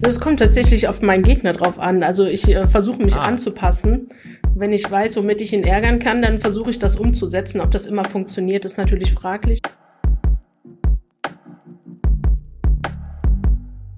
Das 0.00 0.18
kommt 0.18 0.38
tatsächlich 0.38 0.88
auf 0.88 1.02
meinen 1.02 1.22
Gegner 1.22 1.52
drauf 1.52 1.78
an. 1.78 2.02
Also 2.02 2.24
ich 2.24 2.48
äh, 2.48 2.66
versuche 2.66 3.02
mich 3.02 3.16
ah. 3.16 3.22
anzupassen. 3.22 4.08
Wenn 4.54 4.72
ich 4.72 4.90
weiß, 4.90 5.18
womit 5.18 5.42
ich 5.42 5.52
ihn 5.52 5.62
ärgern 5.62 5.98
kann, 5.98 6.22
dann 6.22 6.38
versuche 6.38 6.70
ich 6.70 6.78
das 6.78 6.96
umzusetzen. 6.96 7.60
Ob 7.60 7.70
das 7.70 7.86
immer 7.86 8.04
funktioniert, 8.04 8.64
ist 8.64 8.78
natürlich 8.78 9.12
fraglich. 9.12 9.60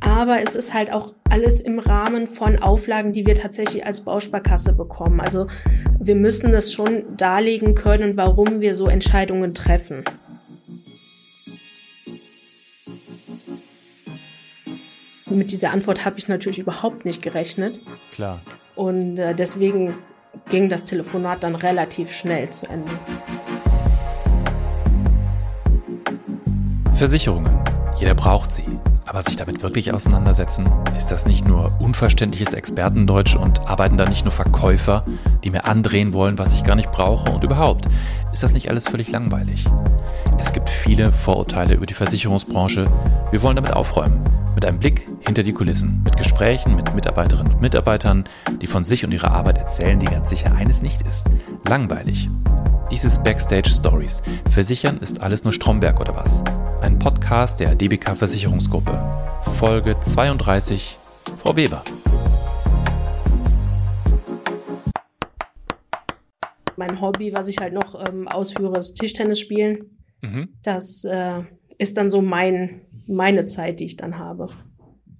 Aber 0.01 0.43
es 0.43 0.57
ist 0.57 0.75
halt 0.75 0.93
auch 0.93 1.15
alles 1.31 1.61
im 1.61 1.79
Rahmen 1.79 2.27
von 2.27 2.61
Auflagen, 2.61 3.13
die 3.13 3.25
wir 3.25 3.37
tatsächlich 3.37 3.87
als 3.87 4.01
Bausparkasse 4.01 4.73
bekommen. 4.73 5.21
Also 5.21 5.47
wir 6.01 6.17
müssen 6.17 6.53
es 6.53 6.73
schon 6.73 7.17
darlegen 7.17 7.77
können, 7.77 8.17
warum 8.17 8.61
wir 8.61 8.75
so 8.75 8.89
Entscheidungen 8.89 9.55
treffen. 9.55 10.03
Mit 15.35 15.51
dieser 15.51 15.71
Antwort 15.71 16.05
habe 16.05 16.19
ich 16.19 16.29
natürlich 16.29 16.59
überhaupt 16.59 17.05
nicht 17.05 17.23
gerechnet. 17.23 17.81
Klar. 18.13 18.41
Und 18.75 19.19
äh, 19.19 19.35
deswegen 19.35 19.95
ging 20.51 20.69
das 20.69 20.85
Telefonat 20.85 21.43
dann 21.43 21.55
relativ 21.55 22.13
schnell 22.13 22.51
zu 22.51 22.67
Ende. 22.67 22.91
Versicherungen. 26.95 27.59
Jeder 27.97 28.15
braucht 28.15 28.53
sie. 28.53 28.65
Aber 29.07 29.23
sich 29.23 29.37
damit 29.37 29.63
wirklich 29.63 29.93
auseinandersetzen, 29.93 30.71
ist 30.97 31.11
das 31.11 31.27
nicht 31.27 31.47
nur 31.47 31.73
unverständliches 31.81 32.55
Expertendeutsch 32.55 33.35
und 33.35 33.69
arbeiten 33.69 33.97
da 33.97 34.07
nicht 34.07 34.25
nur 34.25 34.33
Verkäufer, 34.33 35.05
die 35.45 35.51
mir 35.51 35.65
andrehen 35.65 36.13
wollen, 36.13 36.39
was 36.39 36.55
ich 36.55 36.63
gar 36.63 36.77
nicht 36.77 36.93
brauche 36.93 37.31
und 37.31 37.43
überhaupt, 37.43 37.89
ist 38.33 38.43
das 38.43 38.53
nicht 38.55 38.71
alles 38.71 38.89
völlig 38.89 39.11
langweilig? 39.11 39.67
Es 40.39 40.53
gibt 40.53 40.71
viele 40.71 41.13
Vorurteile 41.13 41.75
über 41.75 41.87
die 41.87 41.95
Versicherungsbranche. 41.95 42.87
Wir 43.31 43.43
wollen 43.43 43.57
damit 43.57 43.73
aufräumen. 43.73 44.23
Mit 44.55 44.65
einem 44.65 44.79
Blick 44.79 45.07
hinter 45.25 45.43
die 45.43 45.53
Kulissen, 45.53 46.03
mit 46.03 46.17
Gesprächen 46.17 46.75
mit 46.75 46.95
Mitarbeiterinnen 46.95 47.55
und 47.55 47.61
Mitarbeitern, 47.61 48.25
die 48.61 48.67
von 48.67 48.85
sich 48.85 49.05
und 49.05 49.13
ihrer 49.13 49.31
Arbeit 49.31 49.59
erzählen, 49.59 49.99
die 49.99 50.07
ganz 50.07 50.31
sicher 50.31 50.55
eines 50.55 50.83
nicht 50.83 51.03
ist. 51.03 51.27
Langweilig. 51.67 52.29
Dies 52.91 53.05
ist 53.05 53.23
Backstage 53.23 53.71
Stories. 53.71 54.23
Versichern 54.51 54.99
ist 54.99 55.21
alles 55.23 55.45
nur 55.45 55.53
Stromberg 55.53 56.01
oder 56.01 56.17
was? 56.17 56.43
Ein 56.81 56.99
Podcast 56.99 57.61
der 57.61 57.75
DBK 57.75 58.17
Versicherungsgruppe. 58.17 59.01
Folge 59.59 59.99
32. 60.01 60.99
Frau 61.39 61.57
Weber. 61.57 61.83
Mein 66.77 67.01
Hobby, 67.01 67.33
was 67.33 67.47
ich 67.47 67.59
halt 67.59 67.75
noch 67.75 67.95
ähm, 68.09 68.27
ausführe, 68.27 68.79
ist 68.81 68.95
Tischtennis 68.95 69.39
spielen. 69.39 69.99
Mhm. 70.21 70.49
Das 70.63 71.05
äh, 71.05 71.43
ist 71.79 71.97
dann 71.97 72.11
so 72.11 72.23
mein, 72.23 72.83
meine 73.07 73.47
Zeit, 73.47 73.81
die 73.81 73.85
ich 73.85 73.97
dann 73.97 74.19
habe. 74.19 74.49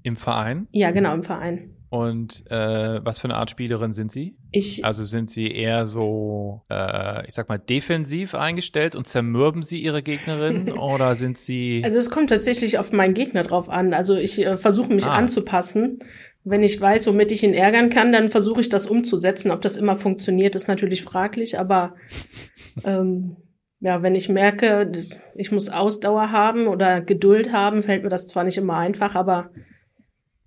Im 0.03 0.17
Verein? 0.17 0.69
Ja, 0.73 0.91
genau, 0.91 1.15
im 1.15 1.23
Verein. 1.23 1.77
Und 1.93 2.51
äh, 2.51 3.05
was 3.05 3.21
für 3.21 3.27
eine 3.27 3.35
Art 3.35 3.51
Spielerin 3.51 3.93
sind 3.93 4.11
Sie? 4.11 4.35
Ich. 4.51 4.83
Also 4.83 5.05
sind 5.05 5.29
Sie 5.29 5.51
eher 5.51 5.85
so, 5.85 6.63
äh, 6.71 7.27
ich 7.27 7.35
sag 7.35 7.51
mal, 7.51 7.59
defensiv 7.59 8.35
eingestellt 8.35 8.97
und 8.97 9.07
zermürben 9.07 9.63
Sie 9.63 9.79
Ihre 9.79 10.03
Gegnerin 10.03 10.73
oder 10.79 11.17
sind 11.17 11.37
Sie? 11.37 11.83
Also 11.85 11.99
es 11.99 12.09
kommt 12.09 12.31
tatsächlich 12.31 12.79
auf 12.79 12.93
meinen 12.93 13.13
Gegner 13.13 13.43
drauf 13.43 13.69
an. 13.69 13.93
Also 13.93 14.17
ich 14.17 14.43
äh, 14.43 14.57
versuche 14.57 14.91
mich 14.91 15.05
ah. 15.05 15.17
anzupassen. 15.17 15.99
Wenn 16.45 16.63
ich 16.63 16.81
weiß, 16.81 17.07
womit 17.09 17.31
ich 17.31 17.43
ihn 17.43 17.53
ärgern 17.53 17.91
kann, 17.91 18.11
dann 18.11 18.31
versuche 18.31 18.63
ich 18.63 18.71
das 18.71 18.87
umzusetzen. 18.87 19.51
Ob 19.51 19.61
das 19.61 19.77
immer 19.77 19.97
funktioniert, 19.97 20.57
ist 20.57 20.69
natürlich 20.69 21.05
fraglich, 21.05 21.59
aber 21.59 21.95
ähm, 22.85 23.37
ja, 23.81 24.03
wenn 24.03 24.15
ich 24.15 24.31
merke, 24.31 24.93
ich 25.35 25.53
muss 25.53 25.69
Ausdauer 25.69 26.33
haben 26.33 26.69
oder 26.69 27.03
Geduld 27.03 27.53
haben, 27.53 27.83
fällt 27.83 28.03
mir 28.03 28.09
das 28.09 28.29
zwar 28.29 28.45
nicht 28.45 28.57
immer 28.57 28.79
einfach, 28.79 29.15
aber 29.15 29.51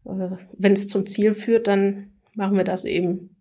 wenn 0.05 0.73
es 0.73 0.87
zum 0.87 1.05
Ziel 1.05 1.33
führt, 1.33 1.67
dann 1.67 2.11
machen 2.33 2.57
wir 2.57 2.63
das 2.63 2.85
eben. 2.85 3.35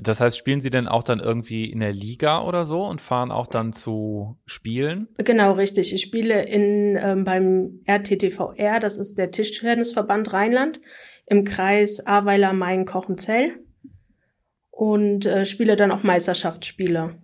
Das 0.00 0.20
heißt, 0.20 0.36
spielen 0.36 0.60
Sie 0.60 0.70
denn 0.70 0.86
auch 0.86 1.02
dann 1.02 1.18
irgendwie 1.18 1.64
in 1.70 1.80
der 1.80 1.92
Liga 1.92 2.44
oder 2.44 2.64
so 2.64 2.84
und 2.84 3.00
fahren 3.00 3.32
auch 3.32 3.46
dann 3.46 3.72
zu 3.72 4.36
Spielen? 4.46 5.08
Genau, 5.18 5.52
richtig. 5.52 5.92
Ich 5.92 6.02
spiele 6.02 6.44
in, 6.44 6.96
ähm, 6.96 7.24
beim 7.24 7.80
RTTVR, 7.84 8.78
das 8.78 8.98
ist 8.98 9.18
der 9.18 9.30
Tischtennisverband 9.30 10.32
Rheinland, 10.32 10.80
im 11.26 11.44
Kreis 11.44 12.06
Ahrweiler, 12.06 12.52
Main, 12.52 12.84
Kochenzell 12.84 13.56
und 14.70 15.26
äh, 15.26 15.44
spiele 15.44 15.74
dann 15.74 15.90
auch 15.90 16.04
Meisterschaftsspiele. 16.04 17.18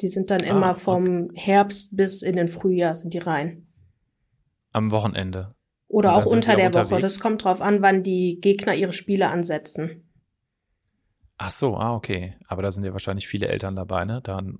Die 0.00 0.08
sind 0.08 0.30
dann 0.30 0.42
ah, 0.42 0.46
immer 0.46 0.74
vom 0.74 1.28
okay. 1.30 1.40
Herbst 1.40 1.96
bis 1.96 2.22
in 2.22 2.36
den 2.36 2.48
Frühjahr 2.48 2.94
sind 2.94 3.14
die 3.14 3.18
rein. 3.18 3.66
Am 4.72 4.90
Wochenende. 4.90 5.54
Oder 5.88 6.16
auch 6.16 6.26
unter 6.26 6.54
der 6.54 6.66
unterwegs. 6.66 6.90
Woche. 6.90 7.00
Das 7.00 7.18
kommt 7.18 7.44
drauf 7.44 7.60
an, 7.60 7.80
wann 7.80 8.02
die 8.02 8.38
Gegner 8.40 8.74
ihre 8.74 8.92
Spiele 8.92 9.28
ansetzen. 9.28 10.04
Ach 11.38 11.50
so, 11.50 11.76
ah, 11.76 11.94
okay. 11.94 12.36
Aber 12.46 12.62
da 12.62 12.70
sind 12.70 12.84
ja 12.84 12.92
wahrscheinlich 12.92 13.26
viele 13.26 13.48
Eltern 13.48 13.74
dabei, 13.74 14.04
ne? 14.04 14.20
Dann 14.22 14.58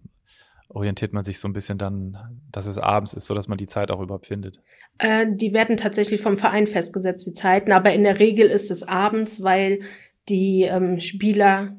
orientiert 0.69 1.13
man 1.13 1.25
sich 1.25 1.39
so 1.41 1.49
ein 1.49 1.53
bisschen 1.53 1.79
dann, 1.79 2.41
dass 2.51 2.67
es 2.67 2.79
abends 2.79 3.15
ist, 3.15 3.27
so 3.27 3.35
dass 3.35 3.49
man 3.49 3.59
die 3.59 3.67
Zeit 3.67 3.91
auch 3.91 4.01
überhaupt 4.01 4.27
findet. 4.27 4.61
Äh, 4.99 5.27
die 5.31 5.53
werden 5.53 5.77
tatsächlich 5.77 6.21
vom 6.21 6.37
Verein 6.37 6.67
festgesetzt, 6.67 7.27
die 7.27 7.33
Zeiten. 7.33 7.73
Aber 7.73 7.93
in 7.93 8.05
der 8.05 8.19
Regel 8.19 8.47
ist 8.47 8.71
es 8.71 8.83
abends, 8.83 9.43
weil 9.43 9.81
die 10.29 10.63
ähm, 10.63 11.01
Spieler 11.01 11.77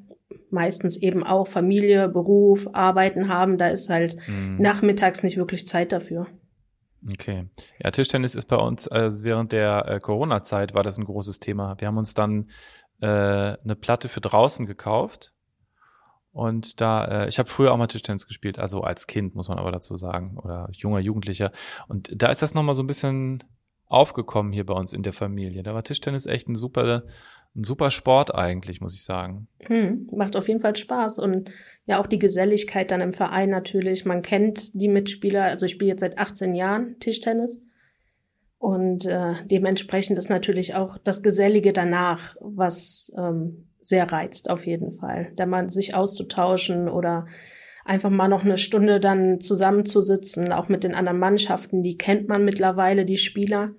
meistens 0.52 0.98
eben 0.98 1.24
auch 1.24 1.48
Familie, 1.48 2.10
Beruf, 2.10 2.68
Arbeiten 2.74 3.30
haben. 3.30 3.58
Da 3.58 3.70
ist 3.70 3.90
halt 3.90 4.18
mhm. 4.28 4.58
nachmittags 4.60 5.24
nicht 5.24 5.38
wirklich 5.38 5.68
Zeit 5.68 5.92
dafür. 5.92 6.28
Okay. 7.08 7.50
Ja, 7.84 7.92
Tischtennis 7.92 8.36
ist 8.36 8.48
bei 8.48 8.58
uns, 8.58 8.88
also 8.88 9.24
während 9.24 9.52
der 9.52 9.88
äh, 9.88 10.00
Corona-Zeit 10.00 10.74
war 10.74 10.84
das 10.84 10.98
ein 10.98 11.06
großes 11.06 11.40
Thema. 11.40 11.76
Wir 11.80 11.88
haben 11.88 11.98
uns 11.98 12.14
dann 12.14 12.50
äh, 13.02 13.08
eine 13.08 13.76
Platte 13.80 14.10
für 14.10 14.22
draußen 14.22 14.66
gekauft. 14.66 15.34
Und 16.32 16.80
da, 16.80 17.06
äh, 17.06 17.28
ich 17.28 17.40
habe 17.40 17.50
früher 17.50 17.72
auch 17.72 17.78
mal 17.78 17.88
Tischtennis 17.88 18.28
gespielt, 18.28 18.60
also 18.60 18.82
als 18.82 19.08
Kind, 19.08 19.36
muss 19.36 19.50
man 19.50 19.58
aber 19.58 19.72
dazu 19.72 19.98
sagen, 19.98 20.38
oder 20.38 20.70
junger 20.72 21.00
Jugendlicher. 21.00 21.52
Und 21.88 22.12
da 22.16 22.28
ist 22.28 22.42
das 22.42 22.54
nochmal 22.54 22.76
so 22.76 22.84
ein 22.84 22.88
bisschen 22.88 23.44
aufgekommen 23.88 24.54
hier 24.54 24.66
bei 24.66 24.74
uns 24.74 24.94
in 24.94 25.02
der 25.04 25.14
Familie. 25.14 25.64
Da 25.64 25.74
war 25.74 25.84
Tischtennis 25.84 26.28
echt 26.28 26.48
ein 26.48 26.56
super, 26.56 27.04
ein 27.56 27.64
super 27.64 27.90
Sport 27.90 28.34
eigentlich, 28.36 28.80
muss 28.82 28.94
ich 28.94 29.04
sagen. 29.04 29.48
Hm, 29.62 30.08
macht 30.16 30.36
auf 30.36 30.48
jeden 30.48 30.60
Fall 30.60 30.76
Spaß 30.76 31.20
und 31.20 31.50
ja 31.90 32.00
auch 32.00 32.06
die 32.06 32.20
Geselligkeit 32.20 32.92
dann 32.92 33.02
im 33.02 33.14
Verein 33.14 33.50
natürlich. 33.50 34.06
Man 34.06 34.22
kennt 34.22 34.80
die 34.80 34.88
Mitspieler. 34.88 35.46
Also 35.46 35.66
ich 35.66 35.72
spiele 35.72 35.90
jetzt 35.90 36.02
seit 36.02 36.20
18 36.20 36.54
Jahren 36.54 37.00
Tischtennis. 37.00 37.64
Und 38.60 39.06
äh, 39.06 39.34
dementsprechend 39.46 40.20
ist 40.20 40.30
natürlich 40.30 40.76
auch 40.76 41.00
das 41.00 41.24
Gesellige 41.24 41.74
danach, 41.74 42.36
was 42.42 43.12
ähm, 43.18 43.70
sehr 43.82 44.12
reizt 44.12 44.52
auf 44.52 44.68
jeden 44.68 44.92
Fall. 44.92 45.32
Da 45.36 45.48
man 45.48 45.70
sich 45.70 45.96
auszutauschen 45.96 46.90
oder 46.90 47.26
einfach 47.86 48.12
mal 48.12 48.28
noch 48.28 48.46
eine 48.46 48.60
Stunde 48.60 49.00
dann 49.00 49.42
zusammenzusitzen, 49.42 50.52
auch 50.52 50.70
mit 50.70 50.84
den 50.84 50.94
anderen 50.94 51.18
Mannschaften, 51.18 51.82
die 51.82 51.98
kennt 51.98 52.28
man 52.28 52.46
mittlerweile, 52.46 53.04
die 53.04 53.18
Spieler. 53.18 53.72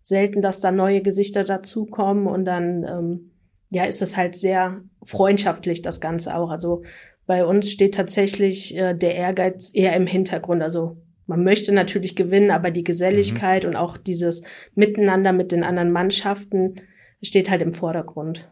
Selten, 0.00 0.42
dass 0.42 0.60
da 0.60 0.72
neue 0.72 1.02
Gesichter 1.02 1.44
dazukommen 1.44 2.26
und 2.26 2.46
dann 2.46 2.82
ähm, 2.82 3.30
ja 3.70 3.84
ist 3.84 4.02
es 4.02 4.16
halt 4.16 4.34
sehr 4.36 4.78
freundschaftlich 5.04 5.82
das 5.82 6.00
Ganze 6.00 6.36
auch. 6.36 6.50
Also 6.50 6.82
bei 7.26 7.44
uns 7.44 7.70
steht 7.70 7.94
tatsächlich 7.94 8.76
äh, 8.76 8.94
der 8.94 9.14
Ehrgeiz 9.14 9.70
eher 9.72 9.94
im 9.94 10.06
Hintergrund. 10.06 10.62
Also 10.62 10.92
man 11.26 11.42
möchte 11.42 11.72
natürlich 11.72 12.16
gewinnen, 12.16 12.50
aber 12.50 12.70
die 12.70 12.84
Geselligkeit 12.84 13.64
mhm. 13.64 13.70
und 13.70 13.76
auch 13.76 13.96
dieses 13.96 14.42
Miteinander 14.74 15.32
mit 15.32 15.52
den 15.52 15.64
anderen 15.64 15.90
Mannschaften 15.90 16.76
steht 17.22 17.50
halt 17.50 17.62
im 17.62 17.72
Vordergrund. 17.72 18.50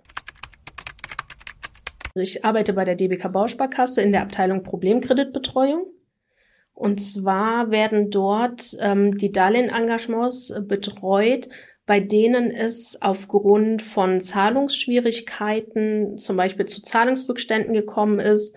Ich 2.14 2.44
arbeite 2.44 2.72
bei 2.72 2.84
der 2.84 2.94
DBK 2.94 3.32
Bausparkasse 3.32 4.02
in 4.02 4.12
der 4.12 4.22
Abteilung 4.22 4.62
Problemkreditbetreuung. 4.62 5.86
Und 6.74 7.00
zwar 7.00 7.70
werden 7.70 8.10
dort 8.10 8.76
ähm, 8.80 9.12
die 9.12 9.30
Darlehenengagements 9.30 10.54
betreut, 10.66 11.48
bei 11.87 12.00
denen 12.00 12.50
es 12.50 13.00
aufgrund 13.02 13.82
von 13.82 14.20
Zahlungsschwierigkeiten 14.20 16.17
zum 16.17 16.37
Beispiel 16.37 16.67
zu 16.67 16.81
Zahlungsrückständen 16.81 17.75
gekommen 17.75 18.20
ist 18.20 18.55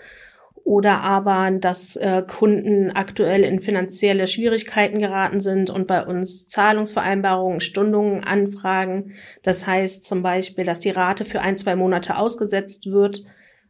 oder 0.66 1.02
aber, 1.02 1.52
dass 1.52 1.96
äh, 1.96 2.24
Kunden 2.28 2.90
aktuell 2.92 3.44
in 3.44 3.60
finanzielle 3.60 4.26
Schwierigkeiten 4.26 4.98
geraten 4.98 5.40
sind 5.40 5.70
und 5.70 5.86
bei 5.86 6.04
uns 6.04 6.48
Zahlungsvereinbarungen, 6.48 7.60
Stundungen 7.60 8.24
anfragen. 8.24 9.14
Das 9.44 9.68
heißt 9.68 10.06
zum 10.06 10.24
Beispiel, 10.24 10.66
dass 10.66 10.80
die 10.80 10.90
Rate 10.90 11.24
für 11.24 11.42
ein, 11.42 11.56
zwei 11.56 11.76
Monate 11.76 12.18
ausgesetzt 12.18 12.92
wird 12.92 13.24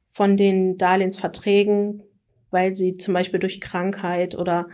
von 0.07 0.37
den 0.37 0.77
Darlehensverträgen, 0.77 2.01
weil 2.49 2.73
sie 2.75 2.95
zum 2.95 3.13
Beispiel 3.13 3.41
durch 3.41 3.59
Krankheit 3.59 4.35
oder 4.35 4.67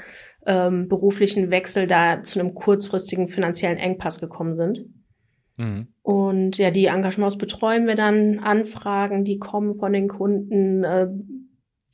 ähm, 0.45 0.88
beruflichen 0.88 1.51
Wechsel 1.51 1.88
da 1.88 2.23
zu 2.23 2.39
einem 2.39 2.53
kurzfristigen 2.53 3.27
finanziellen 3.27 3.77
Engpass 3.77 4.19
gekommen 4.19 4.55
sind. 4.55 4.85
Mhm. 5.57 5.88
Und 6.01 6.57
ja, 6.57 6.71
die 6.71 6.85
Engagements 6.85 7.38
betreuen 7.38 7.88
wir 7.88 7.95
dann, 7.95 8.39
Anfragen, 8.39 9.23
die 9.23 9.38
kommen 9.38 9.73
von 9.73 9.93
den 9.93 10.07
Kunden 10.07 10.83
äh, 10.83 11.07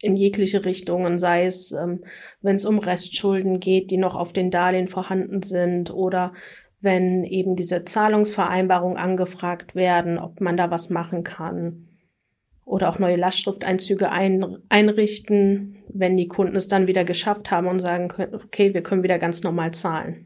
in 0.02 0.16
jegliche 0.16 0.64
Richtungen, 0.64 1.18
sei 1.18 1.46
es, 1.46 1.72
ähm, 1.72 2.04
wenn 2.42 2.56
es 2.56 2.66
um 2.66 2.80
Restschulden 2.80 3.60
geht, 3.60 3.92
die 3.92 3.98
noch 3.98 4.16
auf 4.16 4.32
den 4.32 4.52
Darlehen 4.52 4.88
vorhanden 4.88 5.42
sind 5.42 5.92
oder 5.92 6.34
wenn 6.80 7.24
eben 7.24 7.56
diese 7.56 7.84
Zahlungsvereinbarungen 7.86 8.98
angefragt 8.98 9.74
werden, 9.74 10.20
ob 10.20 10.40
man 10.42 10.58
da 10.58 10.70
was 10.70 10.90
machen 10.90 11.24
kann. 11.24 11.87
Oder 12.68 12.90
auch 12.90 13.00
neue 13.00 13.16
Lastschrifteinzüge 13.16 14.12
ein, 14.12 14.58
einrichten, 14.68 15.78
wenn 15.88 16.18
die 16.18 16.28
Kunden 16.28 16.58
es 16.58 16.68
dann 16.68 16.86
wieder 16.86 17.06
geschafft 17.06 17.50
haben 17.50 17.68
und 17.68 17.80
sagen 17.80 18.10
können, 18.10 18.36
okay, 18.36 18.74
wir 18.74 18.84
können 18.84 19.04
wieder 19.04 19.18
ganz 19.20 19.42
normal 19.42 19.74
zahlen. 19.74 20.26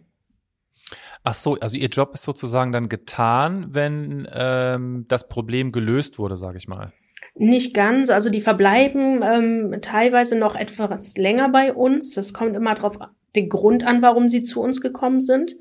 Ach 1.24 1.36
so, 1.36 1.56
also 1.60 1.78
Ihr 1.78 1.90
Job 1.90 2.16
ist 2.16 2.24
sozusagen 2.24 2.72
dann 2.72 2.90
getan, 2.90 3.68
wenn 3.70 4.28
ähm, 4.34 5.06
das 5.08 5.28
Problem 5.28 5.72
gelöst 5.72 6.18
wurde, 6.18 6.36
sage 6.36 6.58
ich 6.58 6.68
mal. 6.68 6.92
Nicht 7.36 7.76
ganz, 7.76 8.10
also 8.10 8.32
die 8.32 8.42
verbleiben 8.42 9.22
ähm, 9.24 9.78
teilweise 9.84 10.36
noch 10.36 10.56
etwas 10.56 11.18
länger 11.18 11.50
bei 11.50 11.74
uns. 11.74 12.16
Das 12.16 12.34
kommt 12.34 12.56
immer 12.56 12.74
darauf 12.74 12.98
den 13.36 13.50
Grund 13.50 13.86
an, 13.86 14.02
warum 14.02 14.30
sie 14.30 14.44
zu 14.44 14.62
uns 14.62 14.82
gekommen 14.82 15.22
sind. 15.22 15.56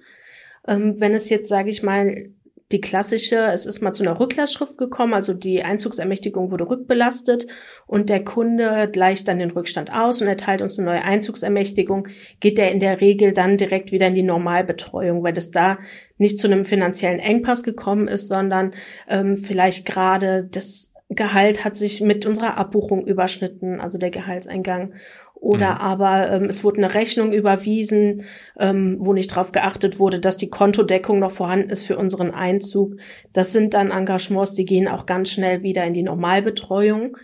Ähm, 0.66 0.98
wenn 0.98 1.12
es 1.12 1.28
jetzt, 1.28 1.48
sage 1.48 1.68
ich 1.68 1.82
mal, 1.82 2.30
die 2.72 2.80
klassische, 2.80 3.36
es 3.52 3.66
ist 3.66 3.80
mal 3.80 3.92
zu 3.92 4.04
einer 4.04 4.20
Rücklassschrift 4.20 4.78
gekommen, 4.78 5.14
also 5.14 5.34
die 5.34 5.62
Einzugsermächtigung 5.62 6.50
wurde 6.50 6.68
rückbelastet 6.68 7.46
und 7.86 8.08
der 8.08 8.24
Kunde 8.24 8.88
gleicht 8.92 9.26
dann 9.26 9.40
den 9.40 9.50
Rückstand 9.50 9.92
aus 9.92 10.22
und 10.22 10.28
erteilt 10.28 10.62
uns 10.62 10.78
eine 10.78 10.86
neue 10.86 11.02
Einzugsermächtigung, 11.02 12.06
geht 12.38 12.58
der 12.58 12.70
in 12.70 12.78
der 12.78 13.00
Regel 13.00 13.32
dann 13.32 13.56
direkt 13.56 13.90
wieder 13.90 14.06
in 14.06 14.14
die 14.14 14.22
Normalbetreuung, 14.22 15.22
weil 15.22 15.32
das 15.32 15.50
da 15.50 15.78
nicht 16.16 16.38
zu 16.38 16.46
einem 16.46 16.64
finanziellen 16.64 17.18
Engpass 17.18 17.64
gekommen 17.64 18.06
ist, 18.06 18.28
sondern 18.28 18.74
ähm, 19.08 19.36
vielleicht 19.36 19.84
gerade 19.84 20.44
das 20.44 20.92
Gehalt 21.10 21.64
hat 21.64 21.76
sich 21.76 22.00
mit 22.00 22.24
unserer 22.24 22.56
Abbuchung 22.56 23.04
überschnitten, 23.04 23.80
also 23.80 23.98
der 23.98 24.10
Gehaltseingang. 24.10 24.94
Oder 25.34 25.74
mhm. 25.74 25.80
aber 25.80 26.30
ähm, 26.30 26.44
es 26.44 26.62
wurde 26.62 26.78
eine 26.78 26.94
Rechnung 26.94 27.32
überwiesen, 27.32 28.24
ähm, 28.58 28.96
wo 29.00 29.12
nicht 29.12 29.32
darauf 29.32 29.52
geachtet 29.52 29.98
wurde, 29.98 30.20
dass 30.20 30.36
die 30.36 30.50
Kontodeckung 30.50 31.18
noch 31.18 31.32
vorhanden 31.32 31.70
ist 31.70 31.84
für 31.84 31.96
unseren 31.96 32.30
Einzug. 32.30 32.96
Das 33.32 33.52
sind 33.52 33.74
dann 33.74 33.90
Engagements, 33.90 34.54
die 34.54 34.66
gehen 34.66 34.86
auch 34.86 35.06
ganz 35.06 35.30
schnell 35.30 35.62
wieder 35.62 35.84
in 35.84 35.94
die 35.94 36.02
Normalbetreuung. 36.02 37.16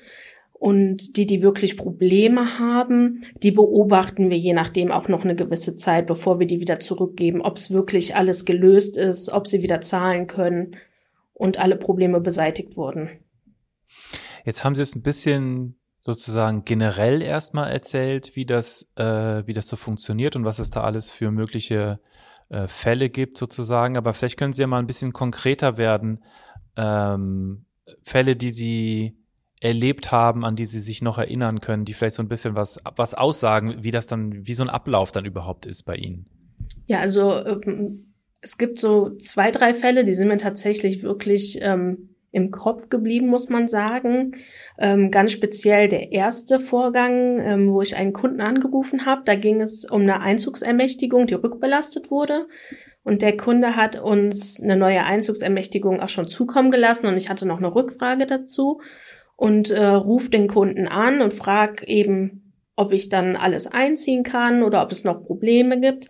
Und 0.59 1.19
die, 1.19 1.27
die 1.27 1.43
wirklich 1.43 1.77
Probleme 1.77 2.59
haben, 2.59 3.25
die 3.43 3.51
beobachten 3.51 4.31
wir 4.31 4.39
je 4.39 4.55
nachdem 4.55 4.91
auch 4.91 5.07
noch 5.07 5.23
eine 5.23 5.37
gewisse 5.37 5.77
Zeit, 5.77 6.07
bevor 6.07 6.41
wir 6.41 6.47
die 6.47 6.61
wieder 6.61 6.81
zurückgeben, 6.81 7.43
ob 7.43 7.59
es 7.59 7.71
wirklich 7.71 8.17
alles 8.17 8.47
gelöst 8.47 8.97
ist, 8.97 9.31
ob 9.31 9.47
sie 9.47 9.63
wieder 9.63 9.83
zahlen 9.83 10.27
können 10.27 10.77
und 11.35 11.61
alle 11.61 11.77
Probleme 11.77 12.21
beseitigt 12.21 12.79
wurden. 12.79 13.11
Jetzt 14.45 14.65
haben 14.65 14.75
Sie 14.75 14.83
es 14.83 14.95
ein 14.95 15.03
bisschen 15.03 15.79
sozusagen 16.01 16.65
generell 16.65 17.21
erstmal 17.21 17.71
erzählt, 17.71 18.37
wie 18.37 18.47
das, 18.47 18.89
äh, 18.95 19.43
wie 19.47 19.55
das 19.55 19.67
so 19.67 19.77
funktioniert 19.77 20.37
und 20.37 20.45
was 20.45 20.61
es 20.61 20.71
da 20.71 20.85
alles 20.85 21.11
für 21.11 21.33
mögliche 21.33 21.99
äh, 22.49 22.69
Fälle 22.69 23.11
gibt 23.11 23.39
sozusagen. 23.39 23.97
Aber 23.97 24.15
vielleicht 24.15 24.39
können 24.39 24.53
Sie 24.53 24.63
ja 24.63 24.69
mal 24.69 24.79
ein 24.79 24.87
bisschen 24.87 25.13
konkreter 25.13 25.77
werden. 25.77 26.23
Ähm, 26.77 27.67
Fälle, 28.03 28.37
die 28.37 28.51
Sie 28.51 29.19
erlebt 29.61 30.13
haben, 30.13 30.45
an 30.45 30.55
die 30.55 30.67
Sie 30.67 30.81
sich 30.81 31.03
noch 31.03 31.19
erinnern 31.19 31.61
können, 31.61 31.85
die 31.85 31.95
vielleicht 31.95 32.17
so 32.17 32.23
ein 32.23 32.29
bisschen 32.29 32.55
was, 32.55 32.79
was 32.95 33.15
aussagen, 33.15 33.83
wie 33.83 33.91
das 33.91 34.07
dann, 34.07 34.47
wie 34.47 34.55
so 34.55 34.63
ein 34.63 34.71
Ablauf 34.71 35.13
dann 35.13 35.25
überhaupt 35.25 35.67
ist 35.67 35.85
bei 35.85 35.97
Ihnen. 35.97 36.27
Ja, 36.87 37.01
also 37.01 37.45
ähm, 37.45 38.15
es 38.41 38.59
gibt 38.59 38.79
so 38.79 39.17
zwei, 39.17 39.51
drei 39.51 39.75
Fälle, 39.75 40.05
die 40.05 40.15
sind 40.15 40.29
mir 40.29 40.37
tatsächlich 40.37 41.03
wirklich 41.03 41.59
ähm, 41.63 42.16
im 42.33 42.51
Kopf 42.51 42.89
geblieben, 42.89 43.29
muss 43.29 43.49
man 43.49 43.69
sagen. 43.69 44.33
Ähm, 44.79 45.11
ganz 45.11 45.33
speziell 45.33 45.89
der 45.89 46.13
erste 46.13 46.61
Vorgang, 46.61 47.39
ähm, 47.41 47.73
wo 47.73 47.83
ich 47.83 47.97
einen 47.97 48.13
Kunden 48.13 48.41
angerufen 48.41 49.07
habe, 49.07 49.23
da 49.25 49.35
ging 49.35 49.61
es 49.61 49.85
um 49.85 50.03
eine 50.03 50.21
Einzugsermächtigung, 50.21 51.27
die 51.27 51.35
rückbelastet 51.35 52.11
wurde. 52.11 52.47
Und 53.03 53.23
der 53.23 53.37
Kunde 53.37 53.77
hat 53.77 54.01
uns 54.01 54.61
eine 54.61 54.77
neue 54.77 55.05
Einzugsermächtigung 55.05 56.01
auch 56.01 56.09
schon 56.09 56.27
zukommen 56.27 56.71
gelassen 56.71 57.07
und 57.07 57.17
ich 57.17 57.31
hatte 57.31 57.47
noch 57.47 57.59
eine 57.59 57.73
Rückfrage 57.75 58.27
dazu 58.27 58.81
und 59.37 59.71
äh, 59.71 59.85
ruft 59.85 60.35
den 60.35 60.49
Kunden 60.49 60.89
an 60.89 61.21
und 61.21 61.33
frag 61.33 61.85
eben, 61.85 62.53
ob 62.75 62.93
ich 62.93 63.09
dann 63.09 63.37
alles 63.37 63.67
einziehen 63.67 64.23
kann 64.23 64.63
oder 64.63 64.83
ob 64.83 64.91
es 64.91 65.05
noch 65.05 65.25
Probleme 65.25 65.81
gibt. 65.81 66.09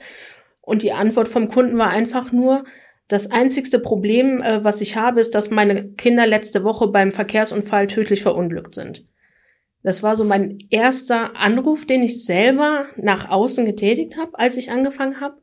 Und 0.60 0.82
die 0.82 0.92
Antwort 0.92 1.28
vom 1.28 1.48
Kunden 1.48 1.78
war 1.78 1.90
einfach 1.90 2.32
nur, 2.32 2.64
das 3.08 3.30
einzigste 3.30 3.78
Problem, 3.78 4.42
äh, 4.42 4.64
was 4.64 4.80
ich 4.80 4.96
habe, 4.96 5.20
ist, 5.20 5.34
dass 5.34 5.50
meine 5.50 5.90
Kinder 5.90 6.26
letzte 6.26 6.64
Woche 6.64 6.88
beim 6.88 7.10
Verkehrsunfall 7.10 7.86
tödlich 7.86 8.22
verunglückt 8.22 8.74
sind. 8.74 9.04
Das 9.82 10.02
war 10.02 10.16
so 10.16 10.24
mein 10.24 10.58
erster 10.70 11.36
Anruf, 11.36 11.86
den 11.86 12.02
ich 12.02 12.24
selber 12.24 12.86
nach 12.96 13.30
außen 13.30 13.64
getätigt 13.64 14.16
habe, 14.16 14.36
als 14.36 14.56
ich 14.56 14.72
angefangen 14.72 15.20
habe. 15.20 15.36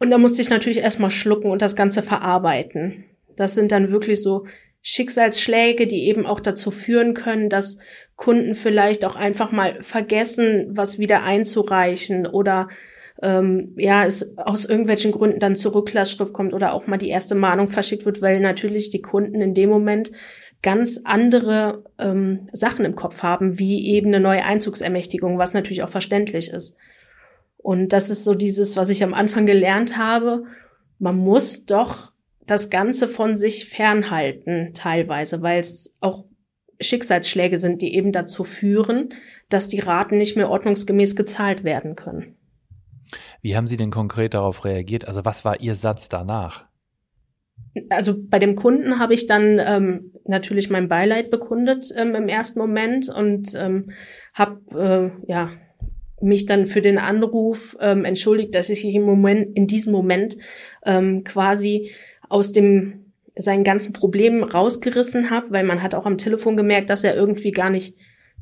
Und 0.00 0.10
da 0.10 0.18
musste 0.18 0.42
ich 0.42 0.50
natürlich 0.50 0.78
erstmal 0.78 1.12
schlucken 1.12 1.50
und 1.50 1.62
das 1.62 1.76
Ganze 1.76 2.02
verarbeiten. 2.02 3.04
Das 3.36 3.54
sind 3.54 3.70
dann 3.70 3.92
wirklich 3.92 4.22
so 4.22 4.46
Schicksalsschläge, 4.82 5.86
die 5.86 6.08
eben 6.08 6.26
auch 6.26 6.40
dazu 6.40 6.70
führen 6.70 7.14
können, 7.14 7.48
dass 7.48 7.78
Kunden 8.16 8.54
vielleicht 8.54 9.04
auch 9.04 9.14
einfach 9.14 9.52
mal 9.52 9.82
vergessen, 9.82 10.66
was 10.70 10.98
wieder 10.98 11.22
einzureichen 11.22 12.26
oder 12.26 12.68
ähm, 13.22 13.74
ja, 13.76 14.04
es 14.04 14.36
aus 14.38 14.64
irgendwelchen 14.64 15.12
Gründen 15.12 15.40
dann 15.40 15.56
zur 15.56 15.74
Rücklassschrift 15.74 16.32
kommt 16.32 16.54
oder 16.54 16.72
auch 16.72 16.86
mal 16.86 16.96
die 16.96 17.08
erste 17.08 17.34
Mahnung 17.34 17.68
verschickt 17.68 18.06
wird, 18.06 18.22
weil 18.22 18.40
natürlich 18.40 18.90
die 18.90 19.02
Kunden 19.02 19.40
in 19.40 19.54
dem 19.54 19.68
Moment 19.68 20.10
ganz 20.62 21.00
andere 21.04 21.84
ähm, 21.98 22.48
Sachen 22.52 22.84
im 22.84 22.94
Kopf 22.94 23.22
haben, 23.22 23.58
wie 23.58 23.86
eben 23.88 24.08
eine 24.08 24.20
neue 24.20 24.44
Einzugsermächtigung, 24.44 25.38
was 25.38 25.54
natürlich 25.54 25.82
auch 25.82 25.88
verständlich 25.88 26.50
ist. 26.50 26.76
Und 27.56 27.92
das 27.92 28.10
ist 28.10 28.24
so 28.24 28.34
dieses, 28.34 28.76
was 28.76 28.90
ich 28.90 29.02
am 29.02 29.14
Anfang 29.14 29.46
gelernt 29.46 29.98
habe. 29.98 30.44
Man 30.98 31.16
muss 31.16 31.66
doch 31.66 32.12
das 32.46 32.70
Ganze 32.70 33.06
von 33.06 33.36
sich 33.36 33.66
fernhalten, 33.66 34.72
teilweise, 34.74 35.42
weil 35.42 35.60
es 35.60 35.94
auch 36.00 36.24
Schicksalsschläge 36.80 37.58
sind, 37.58 37.82
die 37.82 37.94
eben 37.94 38.12
dazu 38.12 38.44
führen, 38.44 39.10
dass 39.50 39.68
die 39.68 39.80
Raten 39.80 40.16
nicht 40.16 40.36
mehr 40.36 40.50
ordnungsgemäß 40.50 41.16
gezahlt 41.16 41.64
werden 41.64 41.96
können. 41.96 42.36
Wie 43.42 43.56
haben 43.56 43.66
Sie 43.66 43.76
denn 43.76 43.90
konkret 43.90 44.34
darauf 44.34 44.64
reagiert? 44.64 45.06
Also 45.08 45.24
was 45.24 45.44
war 45.44 45.60
Ihr 45.60 45.74
Satz 45.74 46.08
danach? 46.08 46.64
Also 47.88 48.14
bei 48.18 48.38
dem 48.38 48.56
Kunden 48.56 48.98
habe 48.98 49.14
ich 49.14 49.26
dann 49.26 49.60
ähm, 49.60 50.12
natürlich 50.24 50.70
mein 50.70 50.88
Beileid 50.88 51.30
bekundet 51.30 51.86
ähm, 51.96 52.14
im 52.14 52.28
ersten 52.28 52.58
Moment 52.58 53.08
und 53.08 53.54
ähm, 53.54 53.90
habe 54.34 55.14
äh, 55.26 55.30
ja 55.30 55.50
mich 56.20 56.46
dann 56.46 56.66
für 56.66 56.82
den 56.82 56.98
Anruf 56.98 57.76
ähm, 57.80 58.04
entschuldigt, 58.04 58.54
dass 58.54 58.68
ich 58.70 58.84
im 58.84 59.02
Moment 59.02 59.56
in 59.56 59.66
diesem 59.66 59.92
Moment 59.92 60.36
ähm, 60.84 61.24
quasi 61.24 61.92
aus 62.28 62.52
dem 62.52 63.12
seinen 63.36 63.64
ganzen 63.64 63.92
Problemen 63.92 64.42
rausgerissen 64.42 65.30
habe, 65.30 65.50
weil 65.50 65.64
man 65.64 65.82
hat 65.82 65.94
auch 65.94 66.04
am 66.04 66.18
Telefon 66.18 66.56
gemerkt, 66.56 66.90
dass 66.90 67.04
er 67.04 67.14
irgendwie 67.14 67.52
gar 67.52 67.70
nicht, 67.70 67.96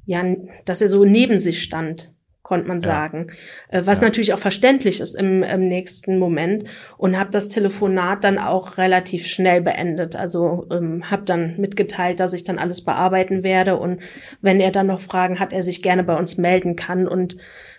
ja, 0.06 0.24
dass 0.64 0.80
er 0.80 0.88
so 0.88 1.04
neben 1.04 1.38
sich 1.38 1.62
stand 1.62 2.12
konnte 2.48 2.66
man 2.66 2.80
sagen. 2.80 3.26
Ja. 3.70 3.80
Äh, 3.80 3.86
was 3.86 3.98
ja. 3.98 4.04
natürlich 4.04 4.32
auch 4.32 4.38
verständlich 4.38 5.00
ist 5.00 5.14
im, 5.14 5.42
im 5.42 5.68
nächsten 5.68 6.18
Moment. 6.18 6.64
Und 6.96 7.18
habe 7.18 7.30
das 7.30 7.48
Telefonat 7.48 8.24
dann 8.24 8.38
auch 8.38 8.78
relativ 8.78 9.26
schnell 9.26 9.60
beendet. 9.60 10.16
Also 10.16 10.66
ähm, 10.70 11.10
habe 11.10 11.24
dann 11.24 11.58
mitgeteilt, 11.58 12.20
dass 12.20 12.32
ich 12.32 12.44
dann 12.44 12.58
alles 12.58 12.82
bearbeiten 12.82 13.42
werde. 13.42 13.78
Und 13.78 14.00
wenn 14.40 14.60
er 14.60 14.70
dann 14.70 14.86
noch 14.86 15.00
Fragen 15.00 15.38
hat, 15.38 15.52
er 15.52 15.62
sich 15.62 15.82
gerne 15.82 16.04
bei 16.04 16.16
uns 16.16 16.38
melden 16.38 16.74
kann. 16.74 17.06
Und 17.06 17.36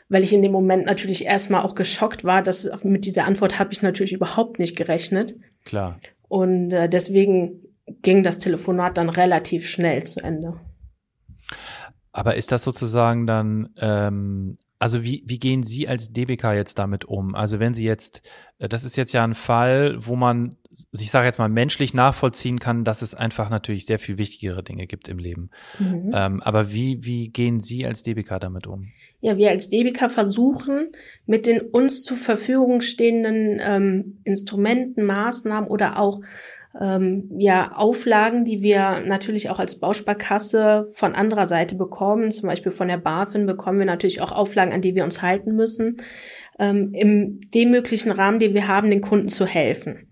weil 0.08 0.24
ich 0.24 0.34
in 0.34 0.44
dem 0.44 0.52
Moment 0.52 0.86
natürlich 0.86 1.26
erstmal 1.26 1.64
auch 1.64 1.74
geschockt 1.74 2.24
war, 2.24 2.44
dass 2.44 2.84
mit 2.84 3.06
dieser 3.06 3.26
Antwort 3.26 3.58
habe 3.58 3.74
ich 3.74 3.82
natürlich 3.82 4.14
überhaupt 4.14 4.60
nicht 4.60 4.78
gerechnet. 4.78 5.36
Klar. 5.66 6.00
Und 6.28 6.72
äh, 6.74 6.88
deswegen 6.88 7.64
ging 8.04 8.22
das 8.22 8.38
Telefonat 8.38 9.00
dann 9.00 9.10
relativ 9.10 9.68
schnell 9.68 10.04
zu 10.04 10.20
Ende. 10.20 10.60
Aber 12.12 12.36
ist 12.36 12.52
das 12.52 12.64
sozusagen 12.64 13.28
dann, 13.28 13.70
ähm, 13.78 14.56
also 14.80 15.04
wie, 15.04 15.24
wie 15.26 15.40
gehen 15.40 15.64
Sie 15.64 15.88
als 15.88 16.12
DBK 16.12 16.54
jetzt 16.54 16.80
damit 16.80 17.06
um? 17.06 17.36
Also 17.36 17.60
wenn 17.60 17.74
Sie 17.74 17.84
jetzt, 17.84 18.22
äh, 18.58 18.70
das 18.70 18.84
ist 18.84 18.96
jetzt 18.96 19.14
ja 19.14 19.24
ein 19.24 19.36
Fall, 19.36 19.96
wo 20.00 20.16
man, 20.16 20.56
ich 20.92 21.12
sage 21.12 21.28
jetzt 21.28 21.38
mal, 21.38 21.50
menschlich 21.50 21.94
nachvollziehen 21.94 22.60
kann, 22.60 22.84
dass 22.84 23.02
es 23.02 23.14
einfach 23.14 23.50
natürlich 23.50 23.86
sehr 23.86 24.00
viel 24.00 24.18
wichtigere 24.18 24.64
Dinge 24.64 24.88
gibt 24.88 25.10
im 25.10 25.20
Leben. 25.20 25.50
Mhm. 25.78 26.12
Ähm, 26.14 26.42
aber 26.42 26.72
wie, 26.72 27.04
wie 27.04 27.30
gehen 27.30 27.60
Sie 27.60 27.86
als 27.86 28.04
DBK 28.04 28.40
damit 28.40 28.68
um? 28.68 28.88
Ja, 29.20 29.38
wir 29.38 29.50
als 29.50 29.70
DBK 29.70 30.10
versuchen, 30.10 30.94
mit 31.26 31.46
den 31.46 31.60
uns 31.60 32.04
zur 32.04 32.18
Verfügung 32.18 32.82
stehenden 32.82 33.60
ähm, 33.62 34.22
Instrumenten, 34.24 35.06
Maßnahmen 35.06 35.70
oder 35.70 36.00
auch 36.00 36.22
ähm, 36.80 37.30
ja, 37.38 37.72
Auflagen, 37.76 38.46
die 38.46 38.62
wir 38.62 39.02
natürlich 39.06 39.50
auch 39.50 39.60
als 39.60 39.80
Bausparkasse 39.80 40.88
von 40.94 41.16
anderer 41.16 41.48
Seite 41.48 41.76
bekommen. 41.76 42.32
Zum 42.32 42.48
Beispiel 42.48 42.72
von 42.72 42.88
der 42.88 42.98
BaFin 42.98 43.46
bekommen 43.46 43.80
wir 43.80 43.86
natürlich 43.86 44.22
auch 44.22 44.32
Auflagen, 44.32 44.74
an 44.74 44.82
die 44.82 44.96
wir 44.96 45.04
uns 45.04 45.22
halten 45.22 45.56
müssen, 45.56 46.02
ähm, 46.60 46.92
im 46.94 47.40
dem 47.54 47.72
möglichen 47.72 48.12
Rahmen, 48.12 48.40
den 48.40 48.54
wir 48.54 48.68
haben, 48.68 48.90
den 48.90 49.02
Kunden 49.02 49.30
zu 49.30 49.46
helfen. 49.46 50.10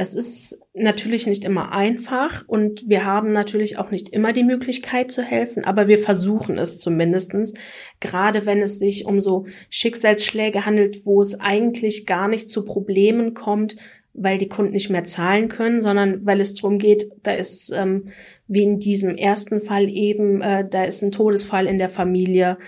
Es 0.00 0.14
ist 0.14 0.60
natürlich 0.74 1.26
nicht 1.26 1.44
immer 1.44 1.72
einfach 1.72 2.44
und 2.46 2.88
wir 2.88 3.04
haben 3.04 3.32
natürlich 3.32 3.78
auch 3.78 3.90
nicht 3.90 4.10
immer 4.10 4.32
die 4.32 4.44
Möglichkeit 4.44 5.10
zu 5.10 5.22
helfen, 5.22 5.64
aber 5.64 5.88
wir 5.88 5.98
versuchen 5.98 6.56
es 6.56 6.78
zumindestens. 6.78 7.54
Gerade 7.98 8.46
wenn 8.46 8.62
es 8.62 8.78
sich 8.78 9.06
um 9.06 9.20
so 9.20 9.46
Schicksalsschläge 9.70 10.64
handelt, 10.64 11.04
wo 11.04 11.20
es 11.20 11.40
eigentlich 11.40 12.06
gar 12.06 12.28
nicht 12.28 12.48
zu 12.48 12.64
Problemen 12.64 13.34
kommt, 13.34 13.74
weil 14.20 14.38
die 14.38 14.48
Kunden 14.48 14.72
nicht 14.72 14.90
mehr 14.90 15.04
zahlen 15.04 15.48
können, 15.48 15.80
sondern 15.80 16.24
weil 16.26 16.40
es 16.40 16.54
darum 16.54 16.78
geht, 16.78 17.10
da 17.22 17.32
ist 17.32 17.72
ähm, 17.72 18.08
wie 18.46 18.62
in 18.62 18.78
diesem 18.78 19.16
ersten 19.16 19.60
Fall 19.60 19.88
eben, 19.88 20.40
äh, 20.40 20.68
da 20.68 20.84
ist 20.84 21.02
ein 21.02 21.12
Todesfall 21.12 21.66
in 21.66 21.78
der 21.78 21.88
Familie, 21.88 22.58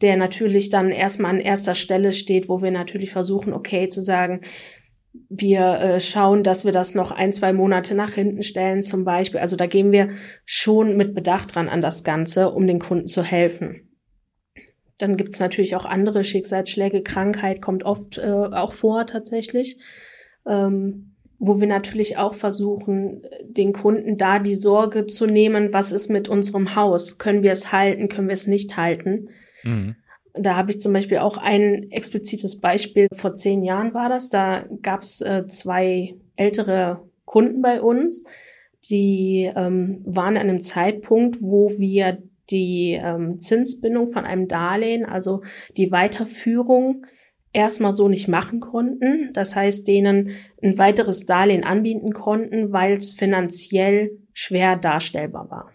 der 0.00 0.16
natürlich 0.16 0.70
dann 0.70 0.90
erstmal 0.90 1.32
an 1.32 1.40
erster 1.40 1.74
Stelle 1.74 2.12
steht, 2.12 2.48
wo 2.48 2.62
wir 2.62 2.70
natürlich 2.70 3.10
versuchen, 3.10 3.52
okay 3.52 3.88
zu 3.88 4.00
sagen, 4.00 4.40
wir 5.28 5.80
äh, 5.80 6.00
schauen, 6.00 6.42
dass 6.42 6.64
wir 6.64 6.72
das 6.72 6.94
noch 6.94 7.10
ein, 7.10 7.32
zwei 7.32 7.52
Monate 7.52 7.94
nach 7.94 8.12
hinten 8.12 8.42
stellen 8.42 8.82
zum 8.82 9.04
Beispiel. 9.04 9.40
Also 9.40 9.56
da 9.56 9.66
gehen 9.66 9.92
wir 9.92 10.10
schon 10.44 10.96
mit 10.96 11.14
Bedacht 11.14 11.54
dran 11.54 11.68
an 11.68 11.80
das 11.80 12.04
Ganze, 12.04 12.50
um 12.50 12.66
den 12.66 12.78
Kunden 12.78 13.06
zu 13.06 13.22
helfen. 13.22 13.88
Dann 14.98 15.16
gibt 15.16 15.32
es 15.32 15.40
natürlich 15.40 15.76
auch 15.76 15.84
andere 15.84 16.24
Schicksalsschläge. 16.24 17.02
Krankheit 17.02 17.62
kommt 17.62 17.84
oft 17.84 18.18
äh, 18.18 18.22
auch 18.22 18.72
vor 18.72 19.06
tatsächlich, 19.06 19.78
ähm, 20.46 21.14
wo 21.38 21.58
wir 21.58 21.66
natürlich 21.66 22.18
auch 22.18 22.34
versuchen, 22.34 23.22
den 23.44 23.72
Kunden 23.72 24.18
da 24.18 24.38
die 24.38 24.54
Sorge 24.54 25.06
zu 25.06 25.26
nehmen, 25.26 25.72
was 25.72 25.90
ist 25.90 26.10
mit 26.10 26.28
unserem 26.28 26.76
Haus? 26.76 27.16
Können 27.16 27.42
wir 27.42 27.52
es 27.52 27.72
halten? 27.72 28.08
Können 28.08 28.28
wir 28.28 28.34
es 28.34 28.46
nicht 28.46 28.76
halten? 28.76 29.30
Mhm. 29.64 29.96
Da 30.34 30.56
habe 30.56 30.70
ich 30.70 30.80
zum 30.80 30.92
Beispiel 30.92 31.18
auch 31.18 31.38
ein 31.38 31.90
explizites 31.90 32.60
Beispiel. 32.60 33.08
Vor 33.14 33.32
zehn 33.32 33.62
Jahren 33.62 33.94
war 33.94 34.08
das. 34.08 34.28
Da 34.28 34.66
gab 34.82 35.02
es 35.02 35.22
äh, 35.22 35.46
zwei 35.46 36.14
ältere 36.36 37.02
Kunden 37.24 37.62
bei 37.62 37.80
uns, 37.80 38.24
die 38.90 39.50
ähm, 39.54 40.02
waren 40.04 40.36
an 40.36 40.48
einem 40.48 40.60
Zeitpunkt, 40.60 41.40
wo 41.40 41.70
wir 41.78 42.18
die 42.50 42.98
ähm, 43.02 43.40
Zinsbindung 43.40 44.08
von 44.08 44.24
einem 44.24 44.48
Darlehen, 44.48 45.06
also 45.06 45.42
die 45.76 45.92
Weiterführung, 45.92 47.06
erstmal 47.52 47.92
so 47.92 48.08
nicht 48.08 48.28
machen 48.28 48.60
konnten. 48.60 49.32
Das 49.32 49.56
heißt, 49.56 49.86
denen 49.88 50.30
ein 50.62 50.78
weiteres 50.78 51.26
Darlehen 51.26 51.64
anbieten 51.64 52.12
konnten, 52.12 52.72
weil 52.72 52.94
es 52.94 53.14
finanziell 53.14 54.18
schwer 54.32 54.76
darstellbar 54.76 55.50
war. 55.50 55.72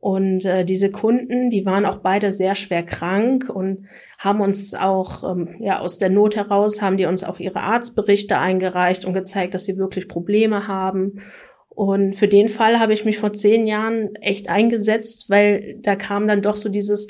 Und 0.00 0.44
äh, 0.44 0.64
diese 0.64 0.92
Kunden, 0.92 1.50
die 1.50 1.66
waren 1.66 1.84
auch 1.84 1.98
beide 1.98 2.30
sehr 2.30 2.54
schwer 2.54 2.84
krank 2.84 3.50
und 3.52 3.86
haben 4.18 4.40
uns 4.40 4.72
auch, 4.72 5.28
ähm, 5.28 5.56
ja, 5.58 5.80
aus 5.80 5.98
der 5.98 6.08
Not 6.08 6.36
heraus 6.36 6.80
haben 6.80 6.96
die 6.96 7.06
uns 7.06 7.24
auch 7.24 7.40
ihre 7.40 7.60
Arztberichte 7.60 8.38
eingereicht 8.38 9.04
und 9.04 9.12
gezeigt, 9.12 9.54
dass 9.54 9.64
sie 9.64 9.76
wirklich 9.76 10.06
Probleme 10.06 10.68
haben. 10.68 11.20
Und 11.68 12.14
für 12.14 12.28
den 12.28 12.48
Fall 12.48 12.78
habe 12.78 12.92
ich 12.92 13.04
mich 13.04 13.18
vor 13.18 13.32
zehn 13.32 13.66
Jahren 13.66 14.14
echt 14.16 14.48
eingesetzt, 14.48 15.30
weil 15.30 15.78
da 15.82 15.96
kam 15.96 16.28
dann 16.28 16.42
doch 16.42 16.56
so 16.56 16.68
dieses, 16.68 17.08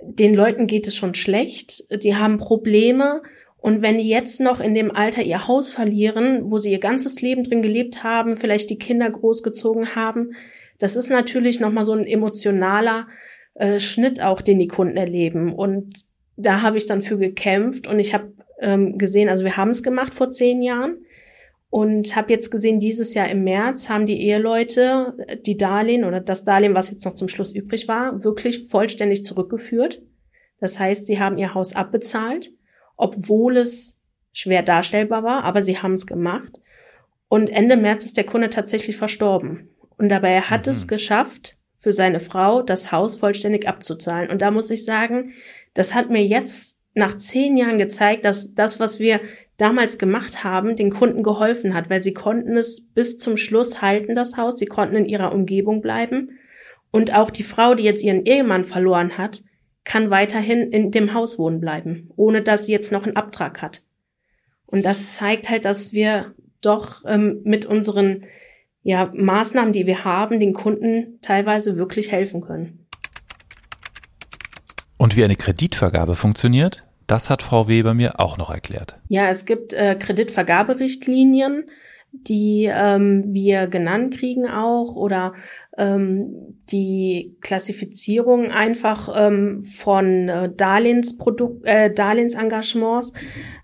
den 0.00 0.34
Leuten 0.34 0.66
geht 0.66 0.86
es 0.86 0.96
schon 0.96 1.14
schlecht, 1.14 1.84
die 2.02 2.16
haben 2.16 2.38
Probleme 2.38 3.22
und 3.58 3.82
wenn 3.82 3.98
die 3.98 4.08
jetzt 4.08 4.40
noch 4.40 4.60
in 4.60 4.74
dem 4.74 4.94
Alter 4.94 5.22
ihr 5.22 5.48
Haus 5.48 5.70
verlieren, 5.70 6.50
wo 6.50 6.58
sie 6.58 6.70
ihr 6.70 6.78
ganzes 6.78 7.20
Leben 7.20 7.42
drin 7.42 7.62
gelebt 7.62 8.04
haben, 8.04 8.36
vielleicht 8.36 8.70
die 8.70 8.78
Kinder 8.78 9.10
großgezogen 9.10 9.96
haben, 9.96 10.32
das 10.78 10.94
ist 10.94 11.10
natürlich 11.10 11.58
nochmal 11.58 11.84
so 11.84 11.92
ein 11.92 12.06
emotionaler 12.06 13.08
äh, 13.54 13.80
Schnitt 13.80 14.20
auch, 14.20 14.42
den 14.42 14.58
die 14.58 14.68
Kunden 14.68 14.96
erleben. 14.96 15.52
Und 15.52 16.04
da 16.36 16.62
habe 16.62 16.76
ich 16.76 16.86
dann 16.86 17.00
für 17.00 17.18
gekämpft 17.18 17.86
und 17.86 17.98
ich 17.98 18.14
habe 18.14 18.32
ähm, 18.60 18.98
gesehen, 18.98 19.28
also 19.28 19.44
wir 19.44 19.56
haben 19.56 19.70
es 19.70 19.82
gemacht 19.82 20.14
vor 20.14 20.30
zehn 20.30 20.62
Jahren 20.62 20.98
und 21.76 22.16
habe 22.16 22.32
jetzt 22.32 22.50
gesehen, 22.50 22.80
dieses 22.80 23.12
Jahr 23.12 23.28
im 23.28 23.44
März 23.44 23.90
haben 23.90 24.06
die 24.06 24.22
Eheleute 24.22 25.12
äh, 25.26 25.36
die 25.36 25.58
Darlehen 25.58 26.06
oder 26.06 26.20
das 26.20 26.42
Darlehen, 26.42 26.74
was 26.74 26.90
jetzt 26.90 27.04
noch 27.04 27.12
zum 27.12 27.28
Schluss 27.28 27.52
übrig 27.52 27.86
war, 27.86 28.24
wirklich 28.24 28.66
vollständig 28.66 29.26
zurückgeführt. 29.26 30.00
Das 30.58 30.80
heißt, 30.80 31.04
sie 31.06 31.20
haben 31.20 31.36
ihr 31.36 31.52
Haus 31.52 31.76
abbezahlt, 31.76 32.50
obwohl 32.96 33.58
es 33.58 34.00
schwer 34.32 34.62
darstellbar 34.62 35.22
war, 35.22 35.44
aber 35.44 35.60
sie 35.60 35.76
haben 35.76 35.92
es 35.92 36.06
gemacht. 36.06 36.60
Und 37.28 37.50
Ende 37.50 37.76
März 37.76 38.06
ist 38.06 38.16
der 38.16 38.24
Kunde 38.24 38.48
tatsächlich 38.48 38.96
verstorben. 38.96 39.68
Und 39.98 40.08
dabei 40.08 40.40
hat 40.40 40.64
mhm. 40.64 40.70
es 40.70 40.88
geschafft, 40.88 41.58
für 41.74 41.92
seine 41.92 42.20
Frau 42.20 42.62
das 42.62 42.90
Haus 42.90 43.16
vollständig 43.16 43.68
abzuzahlen. 43.68 44.30
Und 44.30 44.40
da 44.40 44.50
muss 44.50 44.70
ich 44.70 44.86
sagen, 44.86 45.34
das 45.74 45.94
hat 45.94 46.08
mir 46.08 46.24
jetzt 46.24 46.75
nach 46.96 47.16
zehn 47.16 47.56
Jahren 47.56 47.78
gezeigt, 47.78 48.24
dass 48.24 48.54
das, 48.54 48.80
was 48.80 48.98
wir 48.98 49.20
damals 49.58 49.98
gemacht 49.98 50.44
haben, 50.44 50.76
den 50.76 50.90
Kunden 50.90 51.22
geholfen 51.22 51.74
hat, 51.74 51.90
weil 51.90 52.02
sie 52.02 52.14
konnten 52.14 52.56
es 52.56 52.88
bis 52.94 53.18
zum 53.18 53.36
Schluss 53.36 53.82
halten, 53.82 54.14
das 54.14 54.36
Haus. 54.36 54.58
Sie 54.58 54.66
konnten 54.66 54.96
in 54.96 55.04
ihrer 55.04 55.32
Umgebung 55.32 55.82
bleiben. 55.82 56.38
Und 56.90 57.14
auch 57.14 57.30
die 57.30 57.42
Frau, 57.42 57.74
die 57.74 57.84
jetzt 57.84 58.02
ihren 58.02 58.24
Ehemann 58.24 58.64
verloren 58.64 59.18
hat, 59.18 59.42
kann 59.84 60.10
weiterhin 60.10 60.72
in 60.72 60.90
dem 60.90 61.12
Haus 61.14 61.38
wohnen 61.38 61.60
bleiben, 61.60 62.10
ohne 62.16 62.42
dass 62.42 62.66
sie 62.66 62.72
jetzt 62.72 62.92
noch 62.92 63.04
einen 63.04 63.16
Abtrag 63.16 63.62
hat. 63.62 63.82
Und 64.64 64.84
das 64.84 65.10
zeigt 65.10 65.48
halt, 65.48 65.64
dass 65.64 65.92
wir 65.92 66.34
doch 66.60 67.02
ähm, 67.06 67.42
mit 67.44 67.66
unseren 67.66 68.24
ja, 68.82 69.10
Maßnahmen, 69.14 69.72
die 69.72 69.86
wir 69.86 70.04
haben, 70.04 70.40
den 70.40 70.54
Kunden 70.54 71.18
teilweise 71.20 71.76
wirklich 71.76 72.10
helfen 72.10 72.40
können. 72.40 72.86
Und 74.96 75.16
wie 75.16 75.24
eine 75.24 75.36
Kreditvergabe 75.36 76.16
funktioniert, 76.16 76.85
das 77.06 77.30
hat 77.30 77.42
Frau 77.42 77.68
Weber 77.68 77.94
mir 77.94 78.20
auch 78.20 78.38
noch 78.38 78.50
erklärt. 78.50 78.98
Ja, 79.08 79.28
es 79.28 79.44
gibt 79.44 79.72
äh, 79.72 79.94
Kreditvergaberichtlinien, 79.94 81.64
die 82.12 82.70
ähm, 82.72 83.24
wir 83.26 83.66
genannt 83.66 84.16
kriegen 84.16 84.46
auch 84.48 84.96
oder 84.96 85.34
ähm, 85.76 86.56
die 86.70 87.36
Klassifizierung 87.40 88.50
einfach 88.50 89.10
ähm, 89.14 89.62
von 89.62 90.28
äh, 90.28 90.50
Darlehensprodukt, 90.54 91.66
äh, 91.66 91.92
Darlehensengagements. 91.92 93.12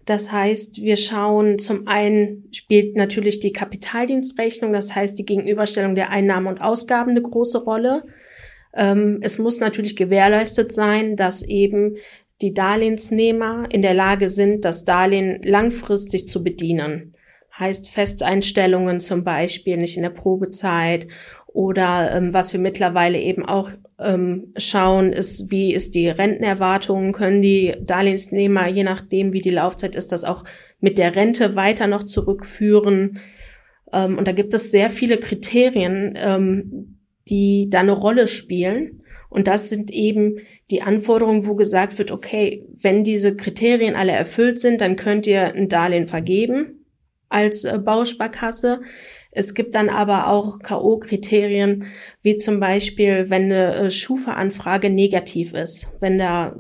Das 0.04 0.32
heißt, 0.32 0.82
wir 0.82 0.96
schauen 0.96 1.58
zum 1.58 1.86
einen 1.88 2.48
spielt 2.52 2.96
natürlich 2.96 3.40
die 3.40 3.52
Kapitaldienstrechnung, 3.52 4.72
das 4.72 4.94
heißt 4.94 5.18
die 5.18 5.24
Gegenüberstellung 5.24 5.94
der 5.94 6.10
Einnahmen 6.10 6.48
und 6.48 6.60
Ausgaben 6.60 7.12
eine 7.12 7.22
große 7.22 7.62
Rolle. 7.64 8.02
Ähm, 8.74 9.18
es 9.20 9.38
muss 9.38 9.60
natürlich 9.60 9.96
gewährleistet 9.96 10.72
sein, 10.72 11.16
dass 11.16 11.42
eben 11.42 11.96
die 12.40 12.54
Darlehensnehmer 12.54 13.66
in 13.70 13.82
der 13.82 13.94
Lage 13.94 14.28
sind, 14.28 14.64
das 14.64 14.84
Darlehen 14.84 15.40
langfristig 15.42 16.26
zu 16.26 16.42
bedienen. 16.42 17.14
Heißt 17.58 17.90
Festeinstellungen 17.90 18.98
zum 19.00 19.24
Beispiel 19.24 19.76
nicht 19.76 19.96
in 19.96 20.02
der 20.02 20.10
Probezeit 20.10 21.06
oder 21.46 22.16
ähm, 22.16 22.32
was 22.32 22.52
wir 22.52 22.60
mittlerweile 22.60 23.20
eben 23.20 23.44
auch 23.44 23.70
ähm, 24.00 24.52
schauen, 24.56 25.12
ist, 25.12 25.50
wie 25.50 25.74
ist 25.74 25.94
die 25.94 26.08
Rentenerwartung? 26.08 27.12
Können 27.12 27.42
die 27.42 27.74
Darlehensnehmer, 27.80 28.68
je 28.68 28.84
nachdem, 28.84 29.32
wie 29.32 29.40
die 29.40 29.50
Laufzeit 29.50 29.94
ist, 29.94 30.12
das 30.12 30.24
auch 30.24 30.44
mit 30.80 30.98
der 30.98 31.14
Rente 31.14 31.54
weiter 31.54 31.86
noch 31.86 32.04
zurückführen? 32.04 33.20
Ähm, 33.92 34.16
und 34.16 34.26
da 34.26 34.32
gibt 34.32 34.54
es 34.54 34.70
sehr 34.70 34.88
viele 34.88 35.18
Kriterien, 35.18 36.14
ähm, 36.16 36.98
die 37.28 37.68
da 37.70 37.80
eine 37.80 37.92
Rolle 37.92 38.28
spielen. 38.28 39.02
Und 39.28 39.46
das 39.46 39.68
sind 39.68 39.90
eben 39.90 40.38
die 40.72 40.82
Anforderungen, 40.82 41.46
wo 41.46 41.54
gesagt 41.54 41.98
wird, 41.98 42.10
okay, 42.10 42.66
wenn 42.72 43.04
diese 43.04 43.36
Kriterien 43.36 43.94
alle 43.94 44.12
erfüllt 44.12 44.58
sind, 44.58 44.80
dann 44.80 44.96
könnt 44.96 45.26
ihr 45.26 45.54
ein 45.54 45.68
Darlehen 45.68 46.06
vergeben 46.06 46.86
als 47.28 47.64
äh, 47.64 47.78
Bausparkasse. 47.78 48.80
Es 49.30 49.54
gibt 49.54 49.74
dann 49.74 49.88
aber 49.88 50.28
auch 50.28 50.58
K.O.-Kriterien, 50.60 51.84
wie 52.22 52.36
zum 52.38 52.58
Beispiel, 52.58 53.30
wenn 53.30 53.44
eine 53.44 53.74
äh, 53.74 53.90
Schufa-Anfrage 53.90 54.90
negativ 54.90 55.54
ist, 55.54 55.88
wenn 56.00 56.18
da 56.18 56.56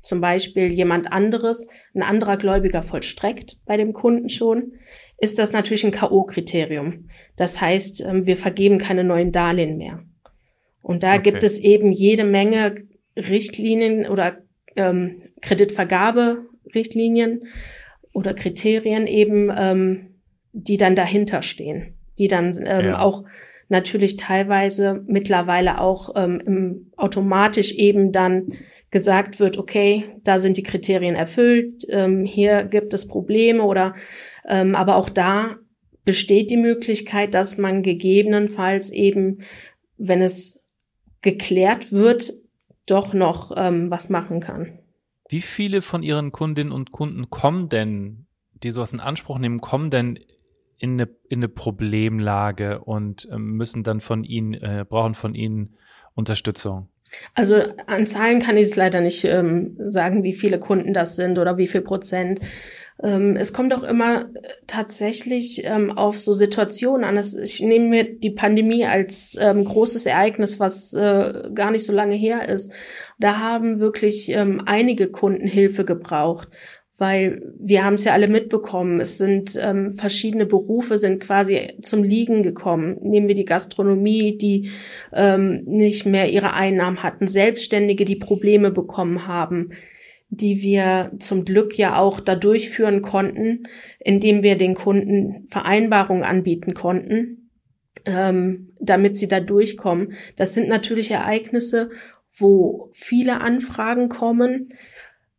zum 0.00 0.20
Beispiel 0.20 0.72
jemand 0.72 1.12
anderes, 1.12 1.68
ein 1.94 2.02
anderer 2.02 2.36
Gläubiger 2.36 2.82
vollstreckt 2.82 3.58
bei 3.66 3.76
dem 3.76 3.92
Kunden 3.92 4.28
schon, 4.28 4.72
ist 5.18 5.38
das 5.38 5.52
natürlich 5.52 5.84
ein 5.84 5.90
K.O.-Kriterium. 5.90 7.04
Das 7.36 7.60
heißt, 7.60 8.02
ähm, 8.02 8.26
wir 8.26 8.36
vergeben 8.36 8.78
keine 8.78 9.04
neuen 9.04 9.32
Darlehen 9.32 9.76
mehr. 9.76 10.02
Und 10.80 11.02
da 11.02 11.14
okay. 11.14 11.22
gibt 11.30 11.44
es 11.44 11.58
eben 11.58 11.92
jede 11.92 12.24
Menge 12.24 12.76
Richtlinien 13.16 14.08
oder 14.08 14.38
ähm, 14.76 15.18
Kreditvergabe-Richtlinien, 15.40 17.42
oder 18.16 18.32
Kriterien 18.32 19.06
eben, 19.06 19.52
ähm, 19.54 20.14
die 20.54 20.78
dann 20.78 20.96
dahinter 20.96 21.42
stehen, 21.42 21.98
die 22.18 22.28
dann 22.28 22.58
ähm, 22.64 22.86
ja. 22.86 22.98
auch 22.98 23.24
natürlich 23.68 24.16
teilweise 24.16 25.04
mittlerweile 25.06 25.82
auch 25.82 26.14
ähm, 26.16 26.40
im, 26.46 26.92
automatisch 26.96 27.74
eben 27.74 28.12
dann 28.12 28.46
gesagt 28.90 29.38
wird, 29.38 29.58
okay, 29.58 30.04
da 30.24 30.38
sind 30.38 30.56
die 30.56 30.62
Kriterien 30.62 31.14
erfüllt, 31.14 31.84
ähm, 31.90 32.24
hier 32.24 32.64
gibt 32.64 32.94
es 32.94 33.06
Probleme 33.06 33.62
oder 33.62 33.92
ähm, 34.48 34.74
aber 34.74 34.96
auch 34.96 35.10
da 35.10 35.56
besteht 36.06 36.50
die 36.50 36.56
Möglichkeit, 36.56 37.34
dass 37.34 37.58
man 37.58 37.82
gegebenenfalls 37.82 38.90
eben, 38.90 39.42
wenn 39.98 40.22
es 40.22 40.64
geklärt 41.20 41.92
wird, 41.92 42.32
doch 42.86 43.14
noch 43.14 43.52
ähm, 43.56 43.90
was 43.90 44.08
machen 44.08 44.40
kann. 44.40 44.78
Wie 45.28 45.40
viele 45.40 45.82
von 45.82 46.02
Ihren 46.02 46.32
Kundinnen 46.32 46.72
und 46.72 46.92
Kunden 46.92 47.30
kommen 47.30 47.68
denn, 47.68 48.26
die 48.52 48.70
sowas 48.70 48.92
in 48.92 49.00
Anspruch 49.00 49.38
nehmen, 49.38 49.60
kommen 49.60 49.90
denn 49.90 50.18
in 50.78 50.92
eine, 50.92 51.08
in 51.28 51.40
eine 51.40 51.48
Problemlage 51.48 52.80
und 52.80 53.28
äh, 53.30 53.38
müssen 53.38 53.82
dann 53.82 54.00
von 54.00 54.24
Ihnen, 54.24 54.54
äh, 54.54 54.84
brauchen 54.88 55.14
von 55.14 55.34
Ihnen 55.34 55.76
Unterstützung? 56.14 56.88
Also 57.34 57.62
an 57.86 58.06
Zahlen 58.06 58.40
kann 58.40 58.56
ich 58.56 58.64
es 58.64 58.76
leider 58.76 59.00
nicht 59.00 59.24
ähm, 59.24 59.76
sagen, 59.78 60.22
wie 60.22 60.32
viele 60.32 60.58
Kunden 60.58 60.92
das 60.92 61.16
sind 61.16 61.38
oder 61.38 61.56
wie 61.56 61.66
viel 61.68 61.82
Prozent. 61.82 62.40
Ähm, 63.02 63.36
es 63.36 63.52
kommt 63.52 63.74
auch 63.74 63.82
immer 63.82 64.22
äh, 64.22 64.48
tatsächlich 64.66 65.62
ähm, 65.64 65.96
auf 65.96 66.18
so 66.18 66.32
Situationen 66.32 67.04
an. 67.04 67.22
ich 67.42 67.60
nehme 67.60 67.88
mir 67.88 68.04
die 68.04 68.30
Pandemie 68.30 68.86
als 68.86 69.36
ähm, 69.40 69.64
großes 69.64 70.06
Ereignis, 70.06 70.58
was 70.60 70.94
äh, 70.94 71.50
gar 71.54 71.70
nicht 71.70 71.84
so 71.84 71.92
lange 71.92 72.14
her 72.14 72.48
ist. 72.48 72.72
Da 73.18 73.38
haben 73.38 73.80
wirklich 73.80 74.36
einige 74.36 75.08
Kunden 75.08 75.46
Hilfe 75.46 75.84
gebraucht 75.84 76.48
weil 76.98 77.42
wir 77.58 77.84
haben 77.84 77.94
es 77.94 78.04
ja 78.04 78.12
alle 78.12 78.28
mitbekommen. 78.28 79.00
Es 79.00 79.18
sind 79.18 79.58
ähm, 79.60 79.92
verschiedene 79.92 80.46
Berufe 80.46 80.98
sind 80.98 81.22
quasi 81.22 81.74
zum 81.82 82.02
Liegen 82.02 82.42
gekommen. 82.42 82.96
Nehmen 83.02 83.28
wir 83.28 83.34
die 83.34 83.44
Gastronomie, 83.44 84.38
die 84.38 84.70
ähm, 85.12 85.62
nicht 85.64 86.06
mehr 86.06 86.30
ihre 86.30 86.54
Einnahmen 86.54 87.02
hatten, 87.02 87.26
Selbstständige, 87.26 88.04
die 88.04 88.16
Probleme 88.16 88.70
bekommen 88.70 89.26
haben, 89.26 89.70
die 90.28 90.60
wir 90.60 91.12
zum 91.18 91.44
Glück 91.44 91.78
ja 91.78 91.98
auch 91.98 92.20
da 92.20 92.34
durchführen 92.34 93.02
konnten, 93.02 93.64
indem 93.98 94.42
wir 94.42 94.56
den 94.56 94.74
Kunden 94.74 95.46
Vereinbarungen 95.48 96.24
anbieten 96.24 96.74
konnten, 96.74 97.50
ähm, 98.04 98.72
damit 98.80 99.16
sie 99.16 99.28
da 99.28 99.40
durchkommen. 99.40 100.12
Das 100.36 100.54
sind 100.54 100.68
natürlich 100.68 101.10
Ereignisse, 101.10 101.90
wo 102.30 102.90
viele 102.92 103.40
Anfragen 103.40 104.08
kommen 104.08 104.74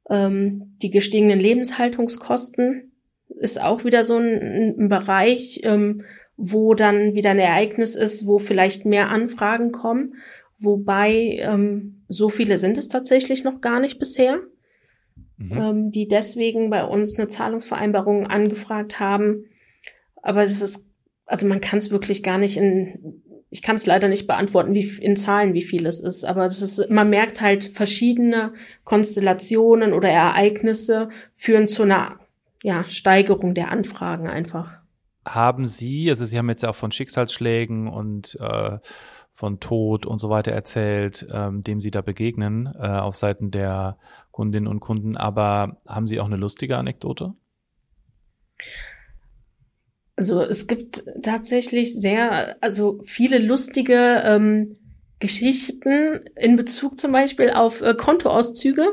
ähm, 0.09 0.71
die 0.81 0.89
gestiegenen 0.89 1.39
Lebenshaltungskosten 1.39 2.91
ist 3.39 3.61
auch 3.61 3.83
wieder 3.83 4.03
so 4.03 4.17
ein, 4.17 4.75
ein 4.79 4.89
Bereich, 4.89 5.61
ähm, 5.63 6.03
wo 6.37 6.73
dann 6.73 7.13
wieder 7.13 7.31
ein 7.31 7.39
Ereignis 7.39 7.95
ist, 7.95 8.25
wo 8.25 8.39
vielleicht 8.39 8.85
mehr 8.85 9.09
Anfragen 9.09 9.71
kommen. 9.71 10.15
Wobei 10.57 11.39
ähm, 11.41 12.03
so 12.07 12.29
viele 12.29 12.57
sind 12.57 12.77
es 12.77 12.87
tatsächlich 12.87 13.43
noch 13.43 13.61
gar 13.61 13.79
nicht 13.79 13.99
bisher, 13.99 14.39
mhm. 15.37 15.57
ähm, 15.57 15.91
die 15.91 16.07
deswegen 16.07 16.69
bei 16.69 16.83
uns 16.83 17.17
eine 17.17 17.27
Zahlungsvereinbarung 17.27 18.27
angefragt 18.27 18.99
haben. 18.99 19.45
Aber 20.21 20.43
es 20.43 20.61
ist, 20.61 20.87
also 21.25 21.47
man 21.47 21.61
kann 21.61 21.79
es 21.79 21.91
wirklich 21.91 22.23
gar 22.23 22.37
nicht 22.37 22.57
in 22.57 23.23
ich 23.49 23.61
kann 23.61 23.75
es 23.75 23.85
leider 23.85 24.09
nicht 24.09 24.27
beantworten, 24.27 24.73
wie 24.73 24.83
in 24.83 25.15
Zahlen, 25.15 25.53
wie 25.53 25.61
viel 25.61 25.85
es 25.85 26.01
ist, 26.01 26.25
aber 26.25 26.43
das 26.43 26.61
ist, 26.61 26.89
man 26.89 27.09
merkt 27.09 27.39
halt 27.39 27.63
verschiedene 27.63 28.53
Konstellationen 28.83 29.93
oder 29.93 30.09
Ereignisse 30.09 31.09
führen 31.33 31.67
zu 31.67 31.83
einer 31.83 32.19
ja, 32.61 32.83
Steigerung 32.85 33.53
der 33.53 33.71
Anfragen 33.71 34.27
einfach. 34.27 34.79
Haben 35.25 35.65
Sie, 35.65 36.09
also 36.09 36.25
Sie 36.25 36.37
haben 36.37 36.49
jetzt 36.49 36.63
ja 36.63 36.69
auch 36.69 36.75
von 36.75 36.91
Schicksalsschlägen 36.91 37.87
und 37.87 38.37
äh, 38.41 38.79
von 39.37 39.59
Tod 39.59 40.07
und 40.07 40.17
so 40.17 40.31
weiter 40.31 40.51
erzählt, 40.51 41.27
ähm, 41.31 41.61
dem 41.61 41.79
Sie 41.79 41.91
da 41.91 42.01
begegnen 42.01 42.73
äh, 42.75 42.87
auf 42.87 43.15
Seiten 43.15 43.51
der 43.51 43.99
Kundinnen 44.31 44.67
und 44.67 44.79
Kunden, 44.79 45.15
aber 45.15 45.77
haben 45.85 46.07
Sie 46.07 46.19
auch 46.19 46.25
eine 46.25 46.37
lustige 46.37 46.75
Anekdote? 46.75 47.35
Also 50.15 50.41
es 50.41 50.65
gibt 50.65 51.03
tatsächlich 51.21 51.93
sehr, 51.93 52.57
also 52.61 52.99
viele 53.03 53.37
lustige 53.37 54.23
ähm, 54.25 54.75
Geschichten 55.19 56.21
in 56.35 56.55
Bezug 56.55 56.97
zum 56.97 57.11
Beispiel 57.11 57.51
auf 57.51 57.83
äh, 57.83 57.93
Kontoauszüge. 57.93 58.87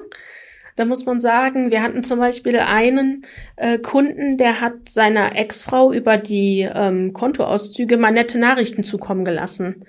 Da 0.77 0.85
muss 0.85 1.07
man 1.07 1.23
sagen, 1.23 1.71
wir 1.71 1.83
hatten 1.83 2.03
zum 2.03 2.19
Beispiel 2.19 2.59
einen 2.59 3.25
äh, 3.57 3.79
Kunden, 3.79 4.37
der 4.37 4.61
hat 4.61 4.91
seiner 4.91 5.37
Ex-Frau 5.37 5.91
über 5.91 6.19
die 6.19 6.69
ähm, 6.71 7.15
Kontoauszüge 7.15 7.97
mal 7.97 8.11
nette 8.11 8.39
Nachrichten 8.39 8.83
zukommen 8.83 9.25
gelassen. 9.25 9.87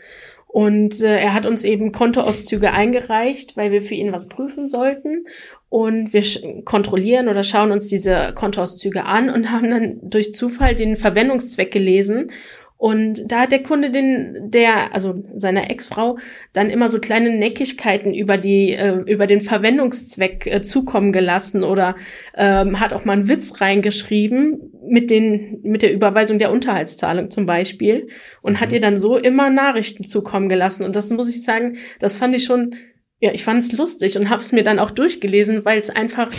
Und 0.56 1.02
äh, 1.02 1.20
er 1.20 1.34
hat 1.34 1.46
uns 1.46 1.66
eben 1.66 1.92
Kontoauszüge 1.92 2.72
eingereicht, 2.72 3.58
weil 3.58 3.74
wir 3.74 3.82
für 3.82 3.96
ihn 3.96 4.14
was 4.14 4.30
prüfen 4.30 4.70
sollten. 4.70 5.26
Und 5.68 6.14
wir 6.14 6.24
kontrollieren 6.64 7.28
oder 7.28 7.44
schauen 7.44 7.74
uns 7.74 7.90
diese 7.90 8.32
Kontoauszüge 8.34 9.04
an 9.04 9.30
und 9.30 9.52
haben 9.52 9.70
dann 9.70 9.98
durch 10.02 10.34
Zufall 10.34 10.74
den 10.74 10.96
Verwendungszweck 10.96 11.72
gelesen 11.72 12.32
und 12.78 13.32
da 13.32 13.42
hat 13.42 13.54
der 13.54 13.64
Kunde 13.64 13.90
den, 13.90 14.52
der, 14.52 14.94
also 14.94 15.24
seiner 15.36 15.70
Ex-Frau, 15.70 16.18
dann 16.52 16.70
immer 16.70 16.90
so 16.90 17.00
kleine 17.00 17.30
Neckigkeiten 17.30 18.14
über 18.14 18.38
die, 18.38 18.74
äh, 18.74 18.98
über 19.06 19.28
den 19.28 19.40
Verwendungszweck 19.40 20.46
äh, 20.46 20.62
zukommen 20.62 21.14
gelassen 21.14 21.64
oder 21.64 21.96
ähm, 22.36 22.80
hat 22.82 22.92
auch 22.92 23.06
mal 23.06 23.14
einen 23.14 23.30
Witz 23.30 23.62
reingeschrieben 23.62 24.74
mit 24.88 25.10
den, 25.10 25.62
mit 25.64 25.84
der 25.84 25.94
Überweisung 25.94 26.38
der 26.38 26.52
Unterhaltszahlung 26.52 27.32
zum 27.32 27.46
Beispiel 27.46 28.10
und 28.42 28.60
hat 28.60 28.70
mhm. 28.70 28.76
ihr 28.76 28.82
dann 28.82 29.00
so 29.00 29.18
immer 29.18 29.50
Nachrichten 29.50 30.04
zukommen 30.04 30.50
gelassen. 30.50 30.84
Und 30.84 30.98
das 30.98 31.10
muss 31.12 31.34
ich 31.34 31.44
sagen, 31.44 31.78
das 32.00 32.18
fand 32.18 32.36
ich 32.36 32.44
schon, 32.44 32.76
ja, 33.20 33.32
ich 33.32 33.46
fand 33.46 33.60
es 33.64 33.72
lustig 33.72 34.18
und 34.18 34.30
habe 34.30 34.42
es 34.42 34.52
mir 34.52 34.64
dann 34.64 34.80
auch 34.80 34.92
durchgelesen, 34.92 35.64
weil 35.64 35.80
es 35.80 35.90
einfach 35.90 36.30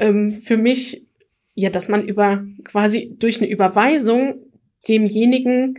ähm, 0.00 0.30
für 0.30 0.56
mich 0.56 1.04
ja, 1.54 1.70
dass 1.70 1.88
man 1.88 2.06
über 2.06 2.44
quasi 2.64 3.14
durch 3.16 3.38
eine 3.38 3.48
Überweisung 3.48 4.43
demjenigen 4.88 5.78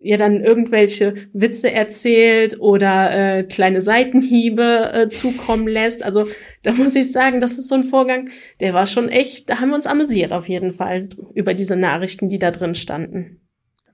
ja 0.00 0.16
dann 0.16 0.42
irgendwelche 0.42 1.14
Witze 1.32 1.72
erzählt 1.72 2.60
oder 2.60 3.38
äh, 3.38 3.42
kleine 3.42 3.80
Seitenhiebe 3.80 4.92
äh, 4.92 5.08
zukommen 5.08 5.66
lässt. 5.66 6.04
Also 6.04 6.26
da 6.62 6.72
muss 6.72 6.94
ich 6.94 7.10
sagen, 7.10 7.40
das 7.40 7.58
ist 7.58 7.68
so 7.68 7.74
ein 7.74 7.84
Vorgang, 7.84 8.30
der 8.60 8.74
war 8.74 8.86
schon 8.86 9.08
echt, 9.08 9.50
da 9.50 9.60
haben 9.60 9.70
wir 9.70 9.74
uns 9.74 9.86
amüsiert 9.86 10.32
auf 10.32 10.48
jeden 10.48 10.72
Fall 10.72 11.08
über 11.34 11.54
diese 11.54 11.76
Nachrichten, 11.76 12.28
die 12.28 12.38
da 12.38 12.50
drin 12.50 12.74
standen. 12.74 13.40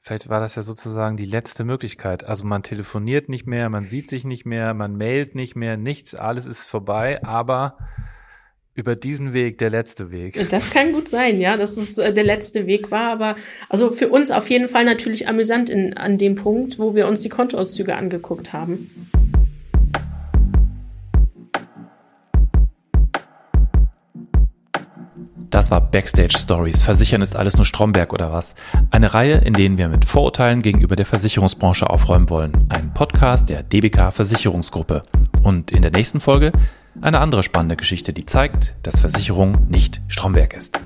Vielleicht 0.00 0.28
war 0.28 0.40
das 0.40 0.56
ja 0.56 0.62
sozusagen 0.62 1.16
die 1.16 1.26
letzte 1.26 1.64
Möglichkeit. 1.64 2.24
Also 2.24 2.44
man 2.44 2.64
telefoniert 2.64 3.28
nicht 3.28 3.46
mehr, 3.46 3.68
man 3.68 3.86
sieht 3.86 4.10
sich 4.10 4.24
nicht 4.24 4.44
mehr, 4.44 4.74
man 4.74 4.96
mailt 4.96 5.36
nicht 5.36 5.54
mehr, 5.54 5.76
nichts, 5.76 6.16
alles 6.16 6.46
ist 6.46 6.66
vorbei, 6.66 7.22
aber 7.22 7.78
über 8.74 8.96
diesen 8.96 9.34
Weg 9.34 9.58
der 9.58 9.70
letzte 9.70 10.10
Weg. 10.10 10.48
Das 10.50 10.70
kann 10.70 10.92
gut 10.92 11.08
sein, 11.08 11.40
ja, 11.40 11.56
dass 11.56 11.76
es 11.76 11.98
äh, 11.98 12.12
der 12.14 12.24
letzte 12.24 12.66
Weg 12.66 12.90
war, 12.90 13.12
aber 13.12 13.36
also 13.68 13.90
für 13.90 14.08
uns 14.08 14.30
auf 14.30 14.48
jeden 14.48 14.68
Fall 14.68 14.84
natürlich 14.84 15.28
amüsant 15.28 15.68
in, 15.68 15.94
an 15.96 16.16
dem 16.16 16.36
Punkt, 16.36 16.78
wo 16.78 16.94
wir 16.94 17.06
uns 17.06 17.20
die 17.20 17.28
Kontoauszüge 17.28 17.94
angeguckt 17.94 18.52
haben. 18.52 18.90
Das 25.50 25.70
war 25.70 25.82
Backstage 25.82 26.38
Stories. 26.38 26.82
Versichern 26.82 27.20
ist 27.20 27.36
alles 27.36 27.58
nur 27.58 27.66
Stromberg 27.66 28.14
oder 28.14 28.32
was? 28.32 28.54
Eine 28.90 29.12
Reihe, 29.12 29.42
in 29.44 29.52
denen 29.52 29.76
wir 29.76 29.88
mit 29.88 30.06
Vorurteilen 30.06 30.62
gegenüber 30.62 30.96
der 30.96 31.04
Versicherungsbranche 31.04 31.90
aufräumen 31.90 32.30
wollen. 32.30 32.68
Ein 32.70 32.94
Podcast 32.94 33.50
der 33.50 33.62
DBK 33.62 34.14
Versicherungsgruppe. 34.14 35.02
Und 35.42 35.70
in 35.70 35.82
der 35.82 35.90
nächsten 35.90 36.20
Folge 36.20 36.52
eine 37.02 37.20
andere 37.20 37.42
spannende 37.42 37.76
Geschichte, 37.76 38.12
die 38.12 38.24
zeigt, 38.24 38.76
dass 38.84 39.00
Versicherung 39.00 39.68
nicht 39.68 40.00
Stromberg 40.08 40.54
ist. 40.54 40.80